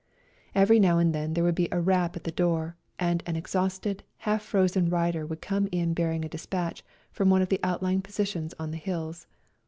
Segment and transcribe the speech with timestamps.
[0.55, 4.01] Every now and then there would be a rap at the door, and an exhausted,
[4.17, 8.55] half frozen rider would come in bearing a despatch from one of the outlying positions
[8.57, 9.27] on the hills.